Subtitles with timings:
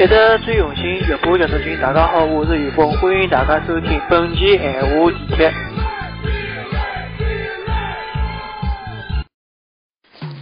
[0.00, 0.14] 一直
[0.46, 5.54] 最用心，乐播教师群，大家好，我是于峰，欢迎大家收听本期闲话电台。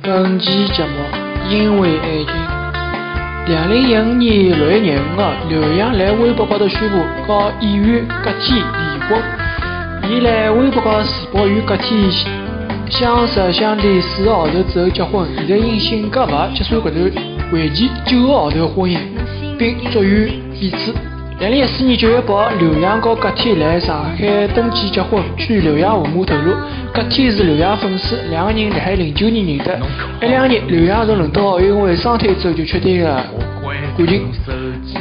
[0.00, 0.90] 本期节目
[1.50, 2.28] 因为爱情。
[3.48, 9.20] 两零一五年六月廿五号，刘洋来微博高头宣布和演员葛天离婚。
[10.08, 12.08] 伊来微博高自曝与葛天
[12.88, 17.12] 相识相恋四个号头之后结婚，现在因性格勿合结束搿段
[17.52, 19.17] 为期九个号头的婚姻。
[19.58, 20.94] 并祝愿彼此。
[21.40, 25.22] 二零一四年九月八号，刘洋和葛天来上海登记结婚。
[25.36, 26.52] 据刘洋父母透露，
[26.92, 29.78] 葛天是刘洋粉丝，两个人辣海零九年认得。
[30.20, 33.24] 一两年，刘洋从伦敦奥运会双腿之后就确定了
[33.96, 34.26] 感情。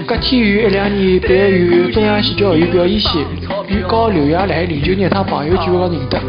[0.06, 3.20] 葛天于一两年毕业于中央戏剧学院表演系，
[3.68, 6.20] 与和刘洋辣海零九年一趟朋友聚会高认得。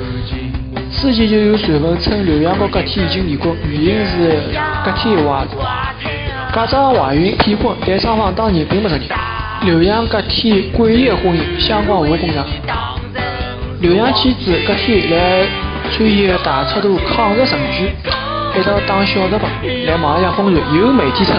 [0.90, 4.40] 此前就有传闻称刘洋和葛天已经离婚，原因是
[4.82, 5.46] 葛天怀
[6.58, 9.08] 假装怀孕骗婚，但双方当年并不承认。
[9.62, 12.44] 刘洋葛天诡异的婚姻，相关无公上。
[13.80, 15.46] 刘洋妻子葛天来
[15.92, 17.92] 参演大尺度抗日神剧，
[18.58, 20.74] 一道打小日本，来网上疯传。
[20.74, 21.36] 有媒体称，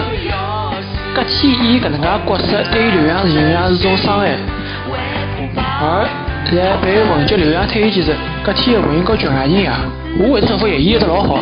[1.14, 4.38] 葛天演搿能介角色对于刘洋形象是种伤害。
[5.82, 6.08] 而
[6.50, 8.10] 在被问及刘洋退役前夕，
[8.42, 9.80] 葛天的回应和剧外人啊，
[10.18, 11.38] 我会得做副业，演得老好。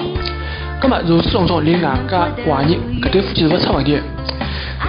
[0.81, 4.03] 那么如此种种令外界怀疑搿对夫妻是勿出问题的。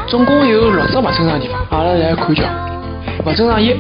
[0.08, 2.44] 总共有六只勿正常地方，阿拉来看叫。
[3.26, 3.74] 勿正常一，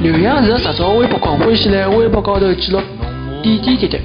[0.00, 2.80] 刘洋是个实照微博控，欢喜在微博高头记录
[3.42, 4.00] 点点滴滴。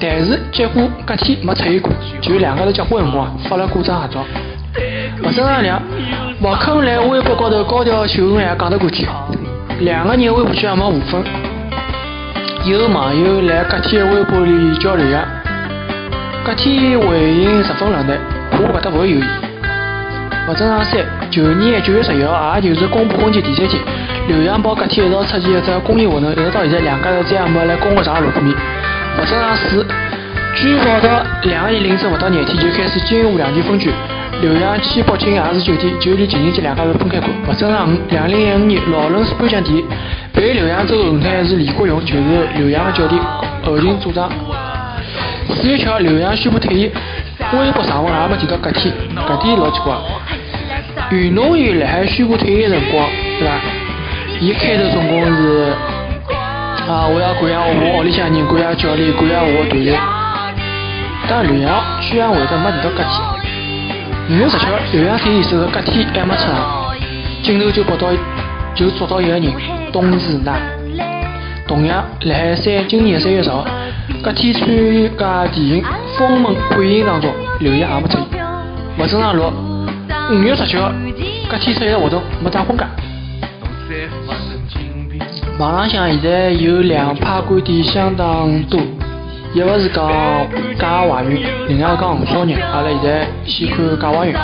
[0.00, 4.24] 但是结果隔天没出现过，就两家头结婚辰光发了过张合照。
[5.22, 5.80] 勿正常两，
[6.42, 9.06] 勿肯来微博高头高调秀恩爱讲得过去。
[9.80, 11.22] 两个人微博圈也没互粉。
[12.64, 15.24] 有网友来隔天微博里叫刘洋。
[16.42, 18.18] 葛天回应十分冷淡，
[18.52, 19.24] 我搿搭勿会有意。
[20.48, 23.78] 勿正常三，去年的九月十一号，也就是公布婚期第三天，
[24.26, 28.54] 刘洋帮葛天一道出席一只公益活动，一直到现在两家头再也没来公共场合露过面。
[28.56, 29.86] 勿正常四，
[30.56, 33.92] 据报道，两个人领证勿到廿天就开始金沪两地分居。
[34.40, 37.28] 刘洋去北京也是酒店，就连情人节两家头分开过。
[37.46, 39.84] 勿正常五，两零一五年劳伦斯颁奖典礼，
[40.32, 42.22] 陪刘洋走红毯是李国勇，就是
[42.56, 43.22] 刘洋的教练，
[43.62, 44.30] 后勤组长。
[45.50, 46.90] 四月七号，刘洋宣布退役，
[47.52, 48.94] 微博上文也没提到葛天，
[49.28, 49.94] 搿点老奇怪。
[51.10, 53.54] 运动员辣海宣布退役辰光，对伐？
[54.40, 55.72] 伊开头总共是
[56.88, 59.98] 啊，我要感谢我屋里向人，感谢教练，感谢我团队。
[61.28, 63.10] 但刘洋居然会得没提到葛天。
[64.30, 66.94] 五月十七号，刘洋退役时候，葛天还没出场，
[67.42, 68.08] 镜头就拍到
[68.74, 69.52] 就抓到一个人，
[69.92, 70.56] 董事娜。
[71.66, 73.66] 同样，辣海三今年三月十号。
[74.22, 74.66] 葛天参
[75.16, 75.82] 加电影
[76.18, 78.44] 《封门配音》当中，刘洋也没出现。
[78.98, 79.50] 勿正常六，
[80.30, 80.92] 五月十九号，
[81.48, 82.84] 葛天出席活动没打婚戒。
[85.58, 88.78] 网浪向现在有两派观点相当多，
[89.54, 90.06] 一个是讲
[90.78, 92.52] 假怀孕，另外讲红烧肉。
[92.74, 94.34] 阿拉现在先看假怀孕。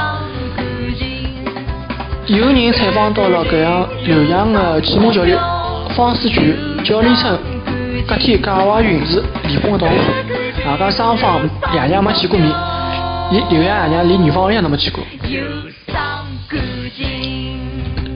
[2.28, 5.38] 有人采访到了搿样刘洋的启蒙教练
[5.94, 7.38] 方思全，教练称。
[8.06, 11.43] 隔天假怀孕是离婚的导火索，外加双方
[11.75, 12.49] 爷娘没见过面，
[13.33, 15.03] 伊刘洋爷娘连女方屋里向都没去过。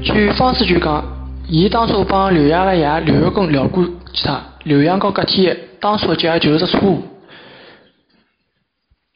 [0.05, 1.05] 据方思全讲，
[1.49, 7.03] 伊当初帮刘洋的爷刘月根聊过其他，刘洋和隔天当初的结就是只错误。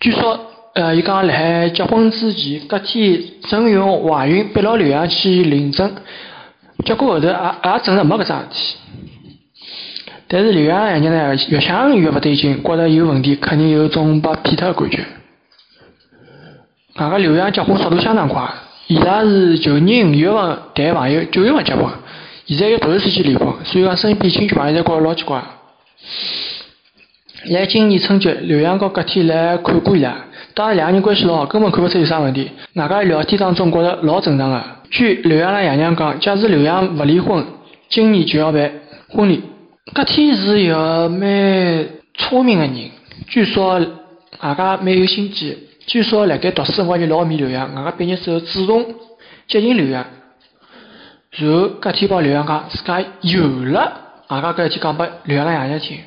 [0.01, 0.41] 据说，
[0.75, 5.95] 呃，伊讲辣海结婚之前，隔天曾用怀孕逼牢刘洋去领证，
[6.85, 8.77] 结果后头也也证实没搿桩事体。
[10.35, 14.99] 但是刘洋爷娘呢，越想越不对劲，觉得有问题，肯定有种被骗脱的感觉。
[16.97, 18.43] 外加刘洋结婚速度相当快，
[18.89, 21.85] 伊拉是去年五月份谈朋友，九月份结婚，
[22.47, 25.41] 现在又突然之间离婚，所以讲身边亲戚朋友侪觉着老奇怪。
[27.51, 30.17] 来今年春节，刘洋和葛天来看过伊拉，
[30.53, 32.51] 当时两个人关系老好，根本看不出有啥问题。
[32.75, 34.61] 外加聊天当中觉着老正常的。
[34.91, 37.47] 据刘洋拉爷娘讲，假使刘洋不离婚，
[37.89, 38.73] 今年就要办
[39.11, 39.41] 婚礼。
[39.93, 42.91] 葛天是一个蛮聪明的人，
[43.29, 43.79] 据说
[44.41, 45.69] 外加蛮有心机。
[45.87, 48.95] 据说辣盖读书辰光就老迷刘洋，外加毕业之后主动
[49.47, 50.07] 接近刘洋。
[51.33, 53.93] 然后葛天帮刘洋讲自家有了，
[54.29, 55.99] 外加搿事体讲拨刘洋个爷娘听。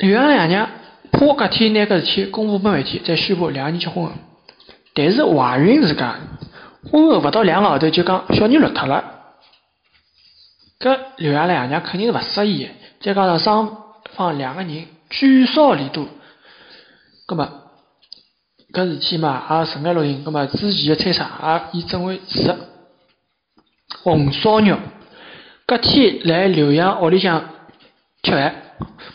[0.00, 0.68] 刘洋个爷娘
[1.10, 4.10] 怕葛天拿搿事体公布拨媒体，再宣布两个人结婚。
[4.92, 6.16] 但是怀孕是假，
[6.90, 9.17] 婚后勿到两个号头就讲小人落脱了。
[10.80, 12.68] 搿刘洋拉爷娘肯定是勿适意，
[13.00, 13.76] 再加上双
[14.12, 16.06] 方两个人聚少离多，
[17.26, 17.48] 葛末
[18.72, 22.54] 搿事体嘛也尘埃落定，葛末之前的猜测也已成为实。
[24.02, 24.76] 红烧肉，
[25.66, 27.42] 隔天来刘洋屋里向
[28.22, 28.54] 吃饭，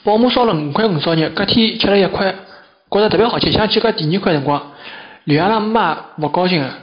[0.03, 2.35] 保姆烧了五块红烧肉，隔天吃了一块，
[2.89, 4.73] 觉着特别好吃，想去搿第二块辰光，
[5.23, 6.73] 刘洋拉妈勿高兴个，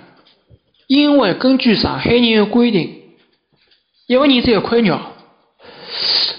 [0.87, 3.00] 因为根据上海人的规定，
[4.11, 4.99] 一个人只一块肉。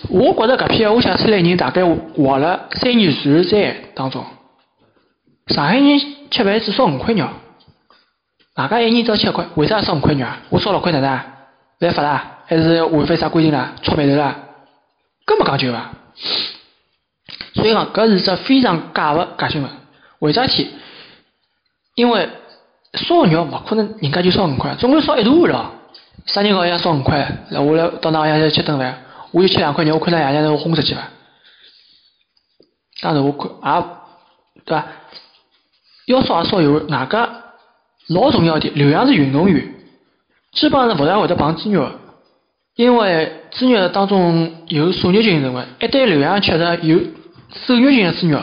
[0.10, 4.26] 我觉着搿篇话写出来的人大概活了三年自然灾当中。
[5.48, 7.26] 上海人吃饭只烧五块肉，
[8.54, 10.40] 大家一人只要吃一块，为啥烧五块肉啊？
[10.50, 11.22] 我烧六块哪能？
[11.80, 12.40] 犯法啦？
[12.46, 13.76] 还是违反啥规定啦？
[13.82, 14.36] 出馒头啦？
[15.26, 15.92] 搿么讲究伐？
[17.54, 19.72] 所以讲搿是只非常假个假新闻。
[20.20, 20.72] 为啥体？
[21.96, 22.28] 因为
[22.96, 25.72] 烧肉勿可能人家就烧五块，总归烧一大碗咯。
[26.26, 27.46] 啥人讲要烧五块？
[27.50, 31.02] 那我来到㑚屋里向吃顿饭，我就吃两块肉，我看㑚爷娘能轰出去伐？
[33.02, 33.86] 当然我看也
[34.66, 34.86] 对伐？
[36.06, 37.30] 要烧也烧一碗，外加
[38.08, 39.74] 老重要一点，刘洋是运动员，
[40.52, 41.92] 基本上勿大会得碰猪肉，
[42.76, 47.00] 因为猪肉当中有瘦肉精成分，一旦刘洋吃着有
[47.66, 48.42] 瘦肉精的猪肉，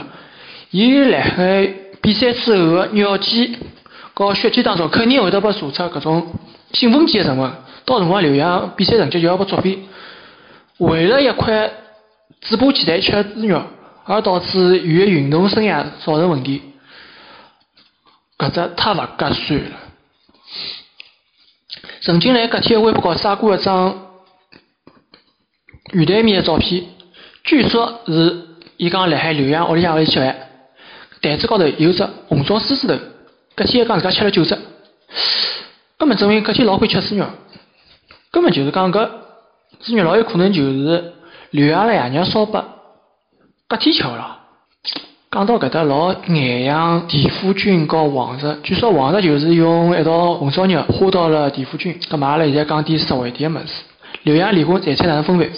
[0.71, 1.69] 伊辣海
[2.01, 3.59] 比赛之后的尿检
[4.27, 6.35] 和血检当中肯定会得被查出搿种
[6.73, 7.53] 兴奋剂的成分，
[7.85, 9.79] 到辰光刘洋比赛成绩就要被作废。
[10.79, 11.71] 为了一块
[12.41, 13.63] 嘴巴期待吃猪肉，
[14.05, 16.61] 而导致伊的运动生涯造成问题。
[18.37, 19.77] 搿只太勿合算了。
[22.03, 24.09] 曾经辣搿天微博高晒过一张
[25.93, 26.87] 鱼台面的照片，
[27.45, 28.47] 据说是
[28.79, 30.37] 伊讲辣海刘洋屋里向头吃饭，
[31.23, 33.05] 台子高头有只红烧狮子头，
[33.59, 34.57] 搿天讲自家吃了九只，
[35.99, 37.27] 根本证明搿天老欢喜吃猪肉，
[38.31, 39.09] 根本就是讲搿
[39.81, 41.13] 猪肉老有可能就是
[41.51, 42.65] 刘洋个爷娘烧拨
[43.69, 44.37] 搿天吃个咯。
[45.33, 51.99] 讲到搿搭老眼痒，田虎菌和黄石，据说黄石就是用一道红烧肉花到了田虎菌。
[52.09, 53.73] 咁阿拉现在讲点实惠点个物事。
[54.23, 55.51] 刘洋离婚财产哪能分配？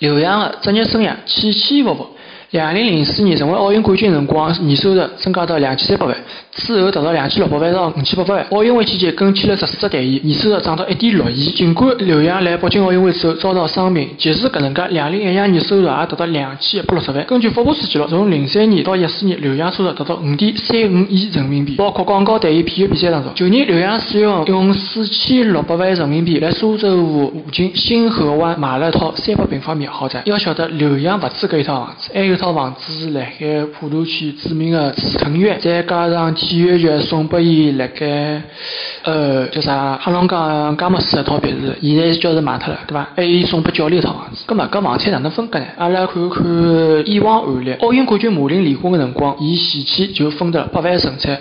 [0.00, 2.08] 刘洋个职业生涯起起伏伏。
[2.50, 6.14] 两零零四年成为奥运冠军辰光，年收入增加到两千三百万，
[6.54, 8.46] 之后达到两千六百万到五千八百万。
[8.50, 11.50] 奥运会期间更签了十四只代言，年收入涨到一点六亿。
[11.52, 17.24] 尽管刘洋来北京奥运会之后遭到伤病，即使搿能介，两零一二年收入也达到两千一百六十万。
[17.24, 23.32] 根据福布斯记录，从零三年到一四年，刘洋收入达到五点三五亿人民币，包括广告代言、体育比赛当中。
[23.34, 30.22] 去年刘洋使用用四千六百万人民币来苏州河附近新河湾买了一套三百平方米豪宅。
[30.26, 38.42] 要晓得，刘洋勿止搿一套房子，还有套房子是辣海普陀区著名的紫藤苑，再加上体育局送拨伊辣盖
[39.04, 43.08] 呃叫啥黑龙江佳木斯一套别墅，现在叫是卖脱了，对伐？
[43.14, 45.66] 还有送拨教练一套房子，葛末搿房产哪能分割呢？
[45.78, 46.42] 阿拉看看
[47.06, 51.38] 以往案例，奥运冠军马琳离婚个辰光，伊前妻就分得八万存产。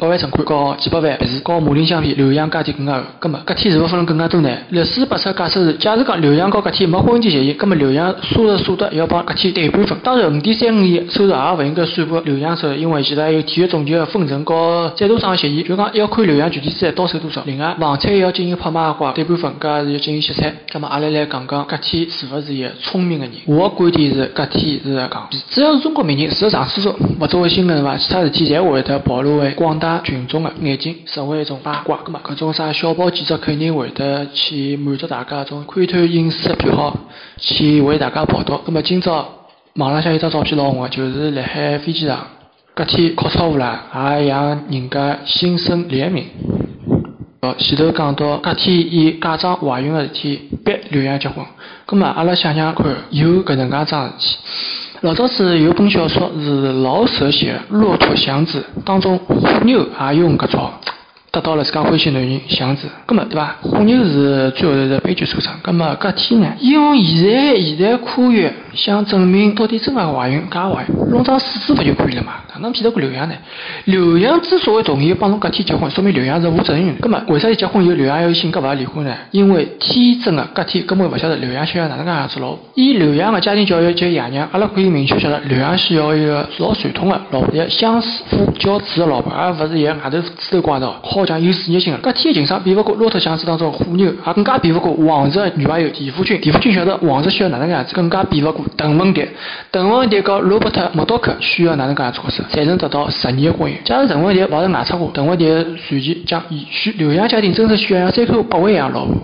[0.00, 3.02] 百万存款和几百万别墅，和马林相比，刘洋家庭更加厚。
[3.18, 4.48] 葛么搿天是否分了更加多呢？
[4.70, 9.98] 律师给出假设是，假如讲刘翔和搿天没婚前协议，葛么刘翔所得所得要帮搿天对半分。
[10.04, 17.42] 当然，五点三五亿收入也勿应该算拨刘翔收入，因为其实还有体育总局的分成和赞助商协议，就讲要看刘翔具体资产到手多少。
[17.44, 20.54] 另外，房产要进行拍卖的话，对半分，搿是要进行歇菜。
[20.72, 23.34] 葛么阿拉来讲讲搿天是勿是一个聪明的人？
[23.46, 25.40] 我的观点是搿天是个戆逼。
[25.50, 30.52] 只要是中国名人，除了上厕所勿作为新闻伐，其他事体侪会得暴露为广大群众的。
[30.60, 36.94] 眼睛成为一种八卦，咁嘛，搿种啥小报记者肯定会得去满足大家种窥探隐私的癖好，
[37.36, 38.60] 去为大家报道。
[38.66, 39.26] 咁么今朝
[39.76, 42.18] 网浪向有张照片老红个，就是辣海飞机上，
[42.74, 43.84] 隔天靠窗户啦，
[44.20, 46.24] 也让人家心生怜悯。
[47.40, 51.46] 哦，前头讲到隔天以假装怀孕个事体逼刘洋结婚，
[51.86, 54.36] 咁么阿拉想想看，有搿能介桩事体。
[55.02, 60.68] 老早子有本小说是老舍写《骆驼祥子》，当中虎妞也用搿种。
[61.38, 63.54] 得到了自家欢喜男人祥子，葛么对伐？
[63.60, 65.54] 虎妞是最后头是悲剧收场。
[65.62, 66.48] 葛么搿天呢？
[66.60, 72.32] 用现在现代科学想证明到底真个怀孕假怀孕，弄张试纸勿就可以了嘛？
[72.52, 73.34] 哪能骗得过刘洋呢？
[73.84, 76.94] 刘洋之所以同意帮侬搿天结婚，说明刘洋是负责任的。
[77.00, 79.14] 葛么为啥伊结婚以后刘洋有性格勿要离婚呢？
[79.30, 82.58] 因为天真个搿天根本勿晓得刘洋需要哪能介样子老婆。
[82.74, 90.88] 以刘洋个家庭教育及爷娘，阿拉可以明确晓得刘洋需要一个老传统个老婆，相夫教子个老婆，而勿是一个外头指头挂刀。
[91.02, 96.40] 好讲有事业心的，搿天的情商比勿过骆驼祥子当中虎妞，也更加比勿过王石女朋友田馥甄。
[96.40, 99.28] 田馥甄晓得王石需要哪能介样子，更加比勿过邓文迪。
[99.70, 103.76] 邓文迪和罗伯特默多克需要哪能介样子角色，才能得到十年的婚姻？
[103.84, 106.92] 假如邓文迪勿是外出过，邓文迪的传奇将延续。
[106.92, 109.14] 刘翔家庭真是需要像三口八位一样老婆。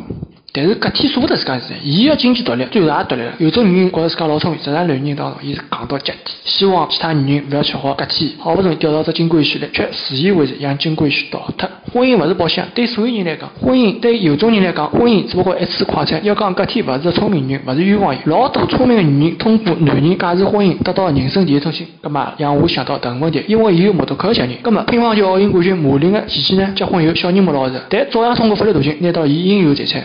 [0.57, 3.33] 但是搿天舍不得自家事，伊要经济独立，最后也独立了。
[3.39, 11.69] 有种女人觉着自家老聪明，实际上男人当中，伊是戆到极点，希望其他女人勿要吃好搿天，好不容易钓到只金龟婿来，却自以为是让金龟婿倒脱。
[11.93, 16.25] 婚姻勿是保险，对所有人来讲，婚姻对有种人来讲，婚姻只不过一次快餐。
[16.25, 21.85] 要讲搿天勿是聪明人，勿是冤枉人，老多聪明的女人通过男人介入婚姻，得到人生第一桶金。
[22.01, 30.01] 葛末让我想到个问题，因为伊有摩托口小人，葛末乒乓球奥运冠军马林的前妻呢，结婚后小人没老实，但照样通过法律途径拿到伊应有财产。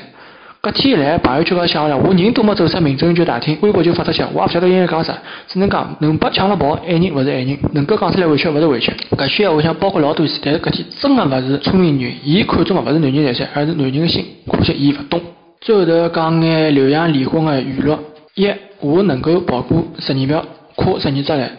[0.62, 8.92] 隔天来朋友圈高想了，我人都没走出民政局大厅，微博就发出去，我也不晓得应该讲啥，只能讲能被抢了跑，爱人勿是爱人，能够讲出来委屈勿是委屈。
[9.12, 15.22] 搿句闲话想包括老多事，但是搿天真的勿是聪明女人，伊看中的勿是男人财产，而是男人的心，可惜伊勿懂。
[15.62, 17.98] 最后头讲眼刘洋离婚的娱乐：
[18.36, 18.50] 一，
[18.82, 20.44] 我能够跑过十二秒，
[20.76, 21.52] 跨十二只栏，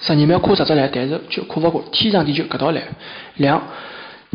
[0.00, 2.82] 十二秒跨十只栏，但是却跨勿过天长地久搿道栏。
[3.36, 3.62] 两。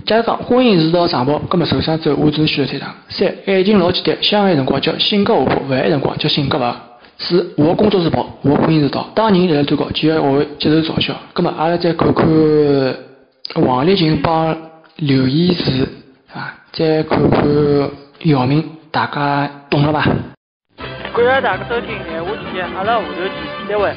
[0.06, 2.94] 假如讲婚姻是道长跑，葛末受伤之后我只能选择退场。
[3.10, 6.74] 三，爱情老简单，相爱辰光叫性格活泼，勿爱辰光叫性格勿
[7.18, 9.08] 四，我工作是跑，我婚姻是道。
[9.14, 11.16] 当人辣辣最高，就要学会接受嘲笑。
[11.34, 12.28] 葛末阿拉再看看
[13.56, 14.58] 王丽琴帮
[14.98, 15.88] 刘亦士
[16.34, 17.44] 啊，再看看
[18.24, 20.04] 姚明，大家懂了吧？
[21.14, 23.32] 感谢大家收听《闲话天下》，阿拉下头见，
[23.70, 23.94] 再会。